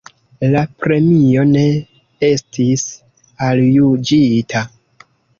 [0.51, 1.65] La premio ne
[2.27, 2.85] estis
[3.49, 4.63] aljuĝita.